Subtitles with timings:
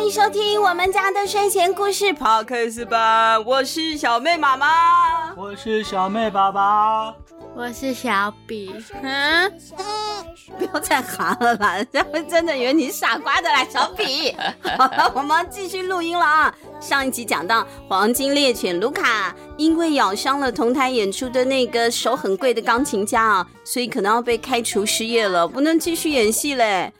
[0.00, 3.44] 欢迎收听我们家的睡前故事 Podcast 版。
[3.44, 7.14] 我是小妹妈妈，我是小妹爸爸，
[7.54, 8.74] 我是小比。
[9.02, 9.52] 嗯，
[10.58, 14.34] 不要再喊了啦，人家会真的以为你是傻瓜的啦，小比。
[14.78, 16.54] 好了，我们继续录音了啊。
[16.80, 26.90] 上一集讲到黄金猎犬卢卡因为咬伤了同台演出的那个手很贵的钢琴家啊，所以可能要被开除失业了，不能继续演戏嘞。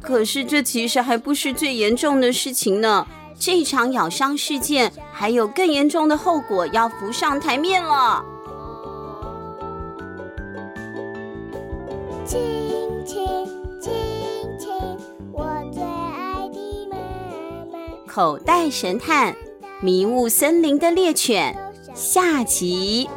[0.00, 3.06] 可是这其实还不是最严重的事情呢，
[3.38, 8.24] 这场咬伤事件还有更严重的后果要浮上台面了。
[12.26, 12.40] 亲
[13.04, 13.26] 亲
[13.80, 13.92] 亲
[14.58, 14.72] 亲，
[15.32, 16.96] 我最爱的妈
[17.72, 17.78] 妈。
[18.06, 19.34] 口袋神探，
[19.80, 21.56] 迷雾森林的猎犬，
[21.94, 23.08] 下集。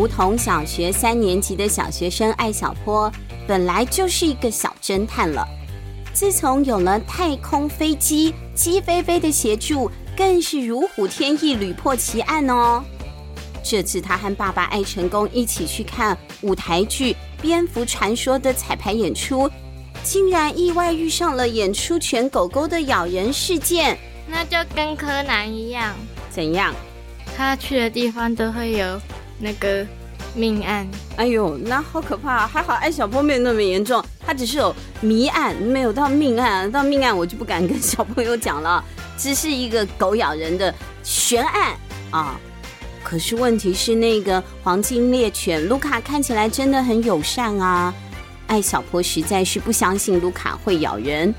[0.00, 3.12] 梧桐小学三年级的小学生艾小坡，
[3.46, 5.46] 本来就是一个小侦探了。
[6.14, 12.82] 自从有了太空飞机鸡飞飞的协助，更是如虎添翼，屡破奇案哦。
[13.62, 17.12] 这次他和爸爸艾成功一起去看舞台剧
[17.42, 19.50] 《蝙蝠传说》的彩排演出，
[20.02, 23.98] 竟然意外遇上了演出犬狗狗的咬人事件。
[24.26, 25.94] 那就跟柯南一样，
[26.30, 26.74] 怎样？
[27.36, 28.98] 他去的地方都会有。
[29.40, 29.84] 那个
[30.34, 30.86] 命案，
[31.16, 32.46] 哎呦，那好可怕！
[32.46, 36.70] 还好艾小坡没有那么严重，他只是有谜案，没有到命案。
[36.70, 38.84] 到命案我就不敢跟小朋友讲了，
[39.16, 41.74] 只是一个狗咬人的悬案
[42.10, 42.38] 啊。
[43.02, 47.92] 可是问题是，那个黄金猎犬卢卡看起来真的很友善啊。
[48.46, 51.34] 艾小坡实在是不相信卢卡会咬人，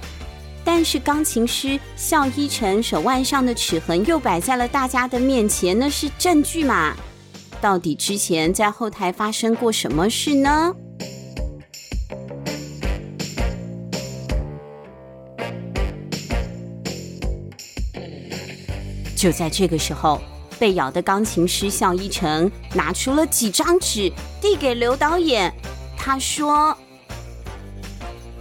[0.65, 6.93] 但是钢琴师肖依晨手腕上的齿痕又摆在了大家的面前，那是证据嘛。
[7.61, 10.75] 到底之前在后台发生过什么事呢？
[19.15, 20.19] 就在这个时候，
[20.57, 24.11] 被咬的钢琴师肖一成拿出了几张纸，
[24.41, 25.53] 递给刘导演。
[25.95, 26.75] 他说：“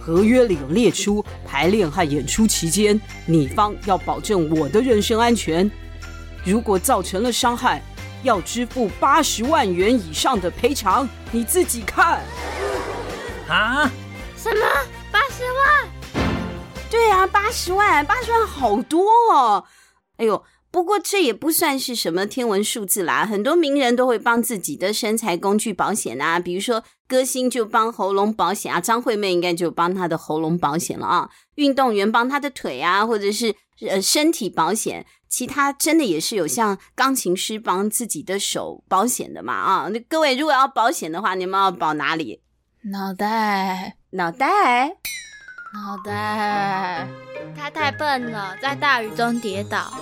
[0.01, 5.69] 合约里有列出，排练和演出期间，你方要保证我的人身安全。
[6.43, 7.79] 如果造成了伤害。”
[8.23, 12.21] 要支付八十万元以上的赔偿，你自己看。
[13.47, 13.89] 啊？
[14.37, 14.65] 什么？
[15.11, 15.89] 八十万？
[16.89, 19.63] 对啊，八十万，八十万好多哦。
[20.17, 23.25] 哎呦，不过这也不算是什么天文数字啦。
[23.25, 31.29] 很多名人都会帮自己的身材工具保险啊，比如说歌星就帮喉咙保险啊，张惠妹应该就帮她的喉咙保险了啊。
[31.55, 33.55] 运动员帮他的腿啊，或者是
[33.87, 35.05] 呃身体保险。
[35.31, 39.53] 其他真的也是有像钢琴师帮自己的手保险的嘛？
[39.53, 42.41] 啊，那各位如果要保险的话，你们要保哪里？
[42.91, 44.89] 脑袋，脑袋，
[45.73, 47.07] 脑袋。
[47.55, 49.95] 他太笨了，在大雨中跌倒啊！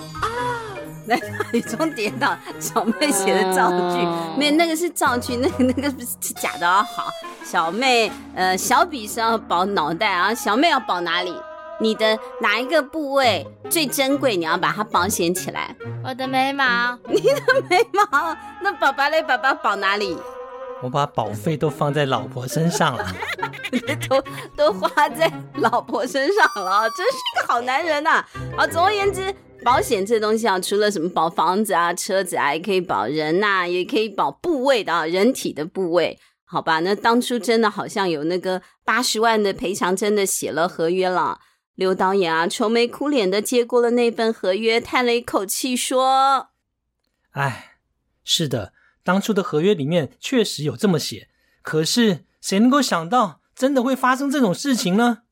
[1.06, 6.82] 在大雨中跌倒，小妹写的造句，嗯、 没有那个是造句，那个那个不是假的啊。
[6.82, 7.08] 好，
[7.44, 11.32] 小妹，呃，小比是要保脑袋啊，小妹要保哪里？
[11.80, 14.36] 你的哪一个部位最珍贵？
[14.36, 15.74] 你要把它保险起来。
[16.04, 16.98] 我的眉毛。
[17.08, 18.36] 你的眉毛？
[18.62, 19.22] 那爸爸嘞？
[19.22, 20.16] 爸爸保哪里？
[20.82, 23.06] 我把保费都放在老婆身上了。
[24.08, 24.22] 都
[24.56, 28.28] 都花在老婆身上了，真是一个好男人呐、啊！
[28.56, 36.18] 好，总而言之，保险这东西啊，除了什么保房子啊、车子啊，也可以保人呐、啊，也可以保部位的啊，人体的部位。
[36.44, 41.38] 好吧，那当初真的好像有那个八十万的赔偿，真的写了合约了。
[41.80, 46.50] 刘导演啊，愁眉苦脸的接过了那份合约，叹了一口气说
[47.32, 47.78] ：“哎，
[48.22, 51.30] 是的，当初的合约里面确实有这么写，
[51.62, 55.22] 可是谁能够想到真的会发生这种事情呢？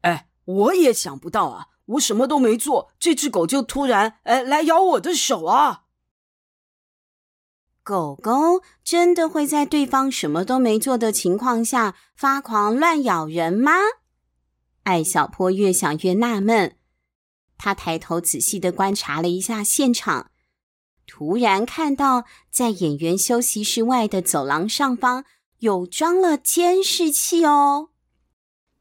[0.00, 5.84] 哎，我也想不到啊，我什么都没做，这只狗就突然哎来咬我的手啊！
[7.84, 13.70] 狗狗真的会在对方什么都没做的情况下发狂乱咬人吗？”
[14.84, 16.76] 艾小坡越想越纳闷，
[17.56, 20.30] 他抬头仔细的观察了一下现场，
[21.06, 25.24] 突然看到在演员休息室外的走廊上方
[25.58, 27.90] 有装了监视器哦。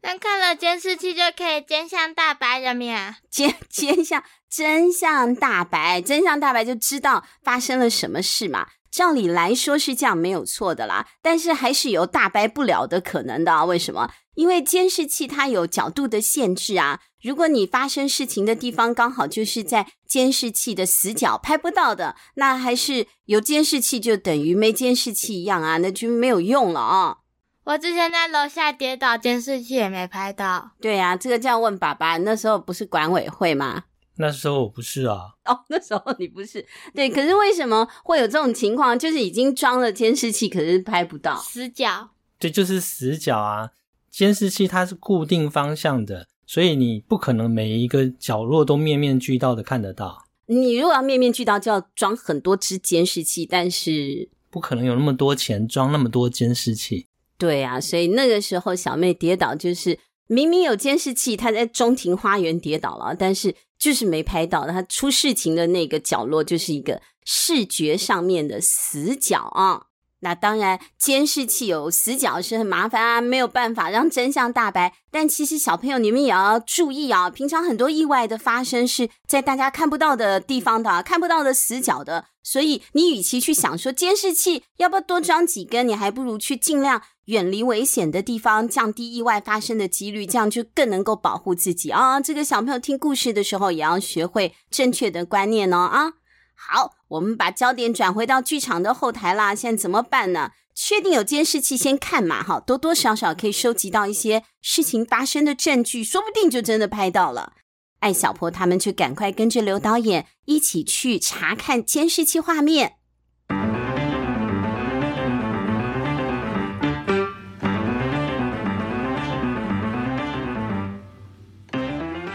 [0.04, 3.18] 那看了监视器就可以真相大白了咩？
[3.30, 8.68] 真真相真相大白，真相大白就知道发生了什么事嘛。
[8.92, 11.08] 照理来说是这样，没有错的啦。
[11.22, 13.64] 但是还是有大白不了的可能的啊。
[13.64, 14.12] 为什么？
[14.36, 17.00] 因为监视器它有角度的限制啊。
[17.22, 27.18] 如果你发生事情的地方刚好就是在监视器的死角拍不到的，那还是有监视器就等于没监视器一样啊，那就没有用了啊。
[27.64, 30.72] 我之前在楼下跌倒，监视器也没拍到。
[30.82, 33.84] 对呀、啊，这个这样问爸爸，那时候不是管委会吗？
[34.18, 35.34] 那时候我不是啊。
[35.46, 36.66] 哦，那时候你不是。
[36.94, 38.98] 对，可是为什么会有这种情况？
[38.98, 42.10] 就是已经装了监视器，可是拍不到死角。
[42.38, 43.72] 对，就是死角啊。
[44.10, 50.26] 监视器它是固定方向的，所以你不可能每一个角落都面面俱到的看得到。
[50.48, 57.08] 你如果要面面俱到，就要装很多只监视器，但是不可能有那么多钱装那么多监视器。
[57.38, 59.98] 对啊，所以那个时候小妹跌倒，就是
[60.32, 64.66] 明明有监视器，他在中庭花园跌倒了，但是就是没拍到。
[64.66, 69.88] 他出事情的那个角落就是一个视觉上面的死角啊。
[70.22, 74.94] 那当然，监视器有死角是很麻烦啊，没有办法让真相大白。
[75.12, 82.28] 但其实小朋友你们也要注意啊，平常很多意外的发生是在大家看不到的地方的，看不到的死角的。
[82.44, 92.20] 所以你与其去想说监视器要不要多装几根，你还不如去尽量远离危险的地方，降低意外发生的几率，这样就更能够保护自己啊。
[92.20, 96.14] 这个小朋友听故事的时候也要学会正确的观念哦啊。
[96.56, 99.56] 好，我们把焦点转回到剧场的后台啦。
[99.56, 100.52] 现在怎么办呢？
[100.74, 107.54] 确定有监视器先看嘛，哈，多多少少可以收集到一些事情发生的证据，说不定就真的拍到了。
[108.02, 112.98] 艾小坡他们就赶快跟着刘导演一起去查看监视器画面。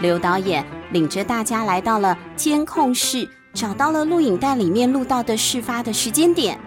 [0.01, 3.37] 刘导演领着大家来到了监控室。
[3.57, 6.59] 找到了录影带里面录到的事发的时间点。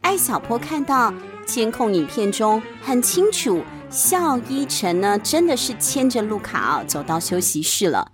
[0.00, 1.12] 艾小坡看到
[1.44, 8.10] 监控影片中很清楚，笑依晨呢真的是牵着卢卡啊走到休息室了。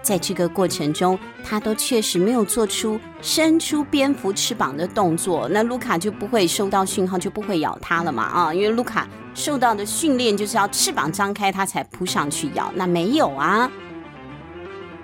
[0.00, 8.54] 在这个过程中，他都确实没有做出伸出蝙蝠翅膀的动作，那卢卡就不会收到讯号，就不会咬他了嘛啊！
[8.54, 12.72] 因为卢卡受到的训练就是要翅膀张开，他才扑上去咬。
[12.74, 13.70] 那没有啊。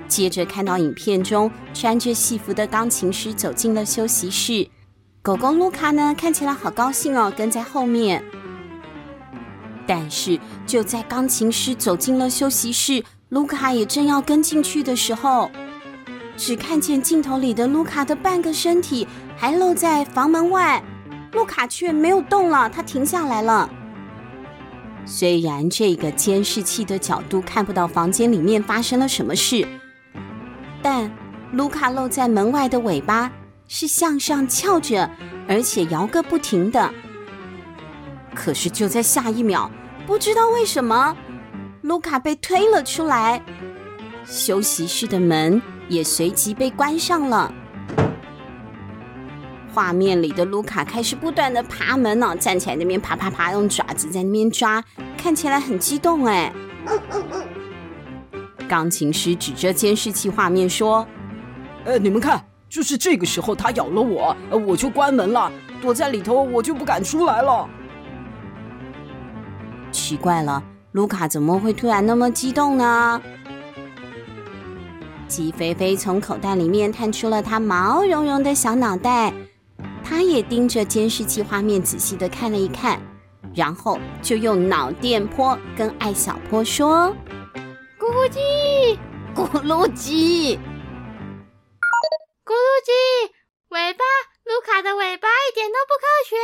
[0.09, 4.67] 接着看到影片中穿着戏服的钢琴师走进了休息室，
[5.21, 8.25] 狗狗卢卡呢看起来好高兴哦，跟在后面。
[9.87, 15.51] 但是就在钢琴师走进了休息室，卢卡也正要跟进去的时候，
[16.37, 20.83] 只看见镜头里的卢卡的半个身体还露在房门外，
[21.33, 23.69] 卢卡却没有动了，他停下来了。
[25.07, 29.67] 虽然这个监视器的角度看不到房间里面发生了什么事。
[30.81, 31.11] 但
[31.53, 33.31] 卢卡露在门外的尾巴
[33.69, 35.11] 是向上翘着，
[35.47, 36.91] 而且摇个不停的。
[38.35, 39.71] 可是就在下一秒，
[40.07, 41.17] 不知道为什么，
[41.83, 43.43] 卢卡被推了出来，
[44.26, 47.53] 休息室的门也随即被关上了。
[49.73, 54.83] 画面里的卢卡开始不断的爬门呢、站起来那边爬爬爬，用爪子在那边抓，
[55.17, 56.53] 看起来很激动哎。
[58.69, 61.07] 钢琴师指着监视器画面说
[61.85, 65.50] ：“呃，你们看，就是这个时候他咬了我，我就关门了，
[65.83, 67.69] 躲在里头，我就不敢出来了。”
[69.95, 70.61] 奇怪了，
[70.91, 73.23] 卢卡怎么会突然那么激动呢？
[75.29, 79.33] 鸡飞飞从口袋里面探出了他毛茸茸的小脑袋，
[80.03, 83.01] 他也盯着监视器画面仔细的看了一看，
[83.55, 87.15] 然后就用脑电波跟艾小坡说。
[87.99, 88.99] 咕噜鸡，
[89.35, 90.57] 咕噜鸡，
[92.45, 92.93] 咕噜鸡，
[93.69, 94.05] 尾巴，
[94.45, 96.37] 卢卡的尾巴一点都不科学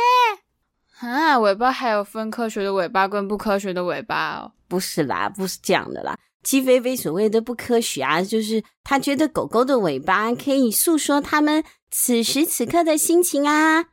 [1.07, 1.39] 啊！
[1.39, 4.51] 尾巴还有分科学的尾巴跟不科学的尾巴哦？
[4.67, 6.17] 不是啦，不是这样的啦。
[6.43, 13.85] 鸡飞飞所谓的不科学啊，就是他觉得狗狗的尾巴可以诉说他们此时此刻的心情啊。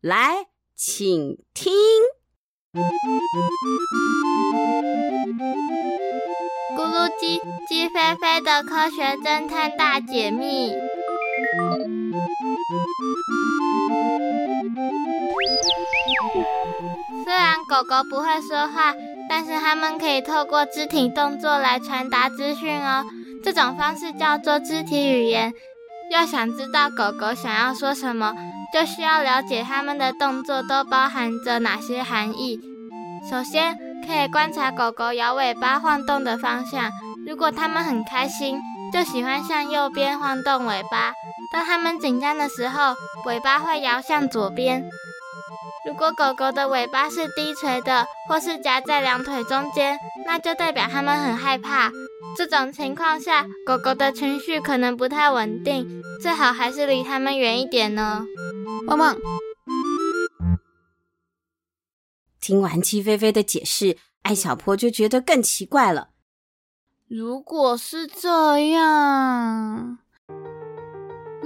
[0.00, 0.46] 来，
[0.76, 1.72] 请听。
[6.76, 10.74] 咕噜鸡，鸡飞飞的科学侦探大解密。
[17.68, 18.94] 狗狗不会说话，
[19.28, 23.04] 但是它们可以透过肢体动作来传达资讯哦。
[23.42, 25.52] 这种方式叫做肢体语言。
[26.12, 28.32] 要想知道狗狗想要说什么，
[28.72, 32.60] 就需要了解它们的动作都包含着哪些含义。
[33.28, 36.92] 首先，可以观察狗狗摇尾巴晃动的方向。
[37.26, 38.60] 如果它们很开心，
[38.92, 41.12] 就喜欢向右边晃动尾巴；
[41.52, 42.94] 当它们紧张的时候，
[43.26, 44.88] 尾巴会摇向左边。
[45.86, 51.92] 如果狗狗的尾巴是低垂的，或是夹在两腿中间，那就代表它们很害怕。
[52.36, 58.24] 这种情况下，狗狗的情绪可能不太稳定，最好还是离它们远一点呢。
[58.88, 59.16] 汪汪！
[62.40, 66.08] 听完鸡飞飞的解释，艾小坡就觉得更奇怪了。
[67.06, 69.98] 如果是这样，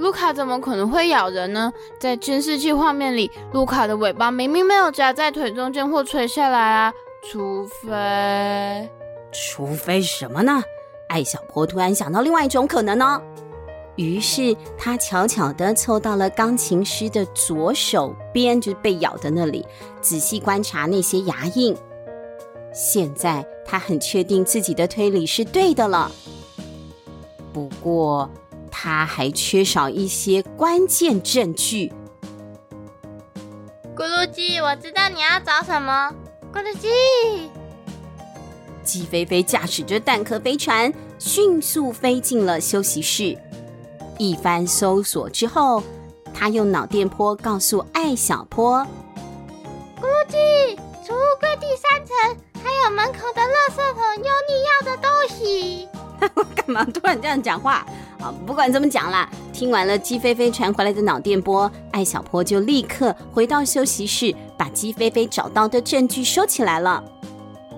[0.01, 1.71] 卢卡怎么可能会咬人呢？
[1.99, 6.91] 在监视器画面里，卢卡的尾巴明明没有夹在腿中间或垂下来啊！
[7.29, 8.89] 除非……
[9.31, 10.63] 除非什么呢？
[11.07, 13.21] 艾小坡突然想到另外一种可能呢。
[13.95, 19.63] 于是他悄悄地凑到了钢琴师的左手边，就是被咬的那里，
[20.01, 21.77] 仔细观察那些牙印。
[22.73, 26.11] 现在他很确定自己的推理是对的了。
[27.53, 28.27] 不过
[28.71, 31.93] 他还缺少一些关键证据。
[33.95, 36.11] 咕噜鸡，我知道你要找什么。
[36.51, 37.51] 咕噜鸡，
[38.83, 43.37] 鸡飞飞驾驶着蛋壳飞船，迅速飞进了休息室。
[44.17, 45.83] 一番搜索之后，
[46.33, 48.79] 他用脑电波告诉艾小坡
[50.01, 50.75] ：“咕噜鸡，
[51.05, 55.87] 储物柜第三层，还有门口的垃圾桶，有你要的东西。”
[56.35, 57.85] 我 干嘛突然这样讲话？
[58.19, 67.03] 啊，不管怎么讲啦，听完了鸡飞飞传回来的脑电波，艾小坡就立刻回到休息室，把鸡飞飞找到的证据收起来了。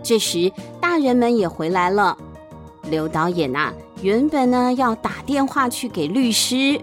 [0.04, 2.18] 这时，大人们也回来了。
[2.90, 3.74] 刘导演呐、啊。
[4.02, 6.78] 原本呢要打电话去给律师，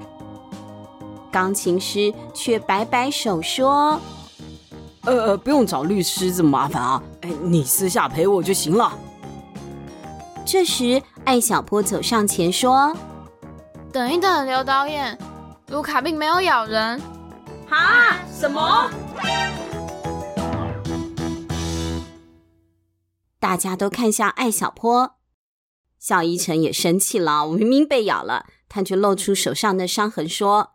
[1.30, 4.00] 钢琴师却摆摆手说
[5.04, 8.90] ：“呃，不用找律师这么麻烦啊，哎，你私下陪我就行了。”
[10.46, 12.96] 这时，艾小坡走上前说
[13.92, 15.16] ：“等一等，刘导演，
[15.68, 17.00] 卢卡并没有咬人。”
[17.70, 18.18] 啊？
[18.32, 18.90] 什么？
[23.38, 25.16] 大家都看向艾小坡。
[25.98, 30.72] 萧一晨也生气了，我明明被咬了，他却露出手上的伤痕，说：“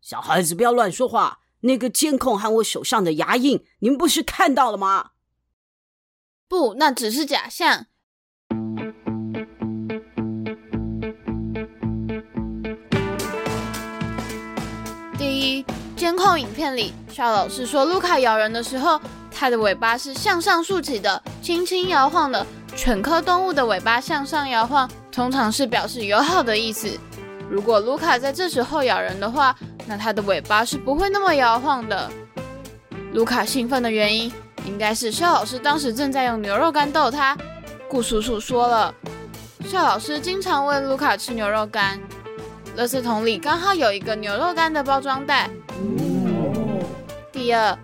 [0.00, 5.10] 小孩子不要乱说话，那个监控和我手上的牙印，你们不是看到了吗
[6.46, 7.86] ？”“不，那只是假象。”
[16.02, 22.44] 监控影片里，肖老师说卢卡咬人的时候，它的尾巴是向上竖起的，轻轻摇晃的。
[22.74, 26.98] 犬科动物的尾巴向上摇晃，通常是表示友好的意思。
[27.48, 29.54] 如果卢卡在这时候咬人的话，
[29.86, 32.10] 那它的尾巴是不会那么摇晃的。
[33.12, 34.32] 卢卡兴奋的原因，
[34.66, 37.38] 应该是肖老师当时正在用牛肉干逗他。
[37.88, 38.92] 顾叔叔说了，
[39.66, 42.00] 肖老师经常喂卢卡吃牛肉干。
[42.76, 45.48] 垃圾桶里刚好有一个牛肉干的包装袋。
[47.42, 47.76] 第二，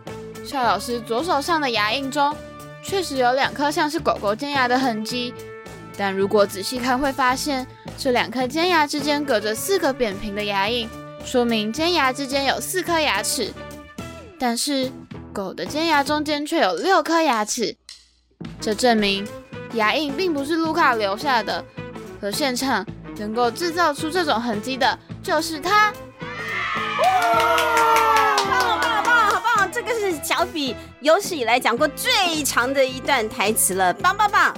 [0.44, 2.32] 邵老师左手上的牙印中。
[2.80, 5.34] 确实有两颗像是狗狗尖牙的痕迹，
[5.96, 7.66] 但如果仔细看，会发现
[7.98, 10.88] 这两颗尖牙之间隔着四个扁平的牙印，
[11.24, 13.52] 说明尖牙之间有四颗牙齿。
[14.38, 14.92] 但是
[15.32, 17.76] 狗的尖牙中间却有六颗牙齿，
[18.60, 19.26] 这证明
[19.72, 21.64] 牙印并不是卢卡留下的，
[22.22, 22.86] 而现场
[23.16, 25.92] 能够制造出这种痕迹的就是他。
[29.78, 34.52] 这个是小比有史以来讲过最长的一段台词了，棒棒棒！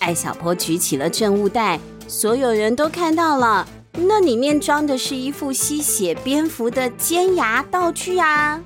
[0.00, 1.78] 艾小坡举起了证物袋，
[2.08, 8.60] 所有人都看到了，那里面装的是一副吸血蝙蝠的尖牙道具啊！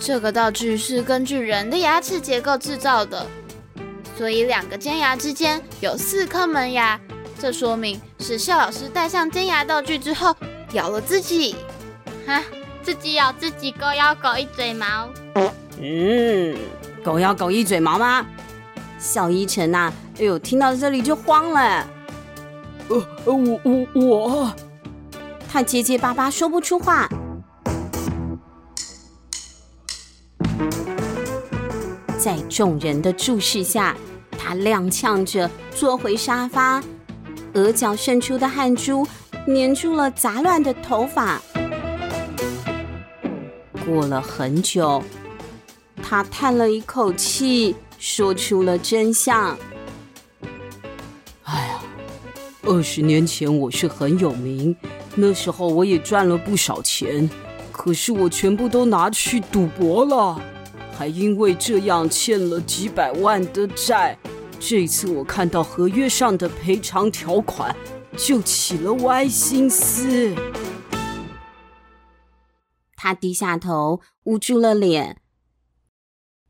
[0.00, 3.26] 这个道具是根据人的牙齿结构制造的，
[4.16, 6.98] 所以两个尖牙之间有四颗门牙，
[7.38, 10.34] 这说明是萧老师戴上尖牙道具之后
[10.72, 11.54] 咬了自己，
[12.26, 12.42] 哈。
[12.82, 15.08] 自己咬自己，狗咬狗一嘴毛。
[15.80, 16.56] 嗯，
[17.04, 18.26] 狗咬狗一嘴毛吗？
[18.98, 21.86] 小一晨呐、啊，哎呦，听到这里就慌了。
[22.88, 24.54] 呃呃，我我我，
[25.48, 27.08] 他结结巴巴说不出话。
[32.18, 33.96] 在众人的注视下，
[34.36, 36.82] 他踉跄着坐回沙发，
[37.54, 39.06] 额角渗出的汗珠
[39.46, 41.40] 粘住了杂乱的头发。
[43.90, 45.02] 过了很久，
[46.00, 49.58] 他叹了一口气，说出了真相。
[51.42, 51.82] 哎呀，
[52.62, 54.76] 二十年前我是很有名，
[55.16, 57.28] 那时候我也赚了不少钱，
[57.72, 60.40] 可是我全部都拿去赌博了，
[60.96, 64.16] 还因为这样欠了几百万的债。
[64.60, 67.74] 这次我看到合约上的赔偿条款，
[68.16, 70.32] 就起了歪心思。
[73.02, 75.22] 他低下头，捂住了脸。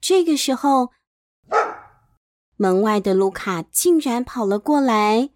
[0.00, 0.90] 这个时候，
[2.56, 5.30] 门外的卢卡竟然跑了过来。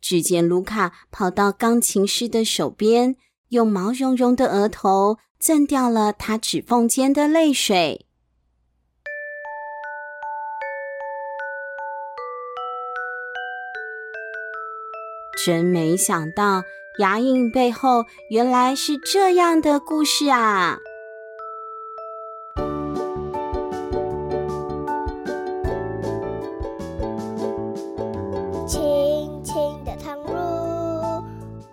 [0.00, 3.16] 只见卢卡跑到钢琴师的手边，
[3.50, 8.06] 用毛茸茸的额头蹭掉了他指缝间的泪水。
[15.44, 16.62] 真没想到，
[16.98, 20.78] 牙印背后原来是这样的故事啊！
[28.66, 31.22] 轻轻的躺入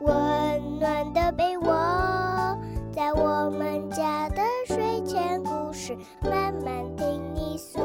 [0.01, 2.57] 温暖的被窝，
[2.93, 7.79] 在我们家的睡前故事，慢慢听你诉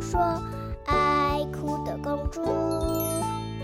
[0.00, 0.20] 说。
[0.84, 2.42] 爱哭的公主，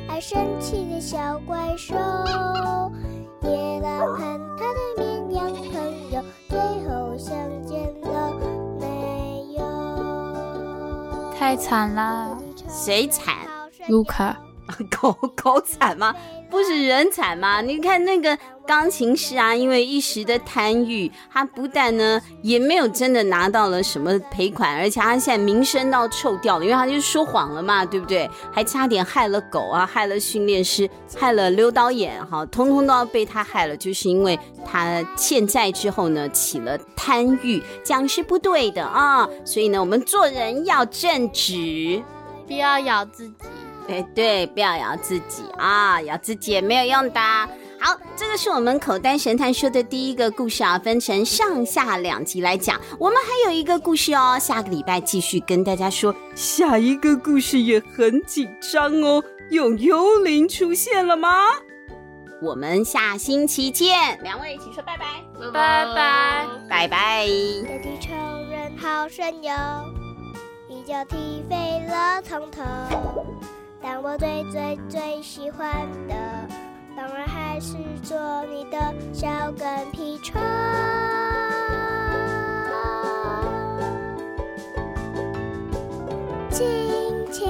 [0.09, 1.95] 爱生气的小怪兽。
[3.51, 4.23] 野狼和
[4.57, 7.29] 他的绵羊朋友，最后相
[7.67, 8.33] 见了
[8.79, 8.85] 没
[9.59, 9.61] 有？
[11.37, 12.39] 太惨了！
[12.69, 13.35] 谁惨？
[13.89, 14.37] 卢卡。
[14.89, 16.15] 狗狗惨吗？
[16.49, 17.61] 不是人惨吗？
[17.61, 18.39] 你看那个
[18.71, 28.31] 钢琴师啊，因为一时的贪欲，他不但呢也没有真的拿到了什么赔款，而且他现在名声都臭掉了，因为他就说谎了嘛，对不对？
[28.53, 39.29] 还差点害了狗啊，害了训练师，害了刘导演，哈，通通都要被他害了，就是因为他欠债之后呢起了贪欲，这样是不对的啊。
[39.45, 42.01] 所以呢，我们做人要正直，
[42.47, 43.35] 不要咬自己。
[43.89, 47.21] 对对，不要咬自己啊，咬自己也没有用的。
[47.81, 52.79] 好，这个是我们口袋神探说的第一个故事啊，分成上下两集来讲。
[52.99, 56.15] 我们还有一个故事哦，下个礼拜继续跟大家说。
[56.35, 61.29] 下一个故事也很紧张哦，有幽灵出现了吗？
[62.43, 67.27] 我们下星期见，两位一起说拜拜，拜拜，拜拜。
[67.27, 68.13] 有地球
[68.51, 69.53] 人好神游，
[70.69, 72.63] 一脚踢飞了从头。
[73.83, 75.71] 但我最最最喜欢
[76.07, 76.15] 的，
[77.61, 80.41] 是做你的小跟屁虫
[86.51, 86.67] 亲
[87.31, 87.47] 亲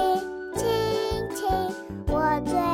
[0.56, 1.46] 亲亲
[2.08, 2.69] 我最